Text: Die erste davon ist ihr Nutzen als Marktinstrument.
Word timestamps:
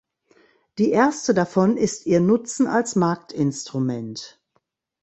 Die 0.79 0.89
erste 0.89 1.31
davon 1.35 1.77
ist 1.77 2.07
ihr 2.07 2.21
Nutzen 2.21 2.65
als 2.65 2.95
Marktinstrument. 2.95 4.41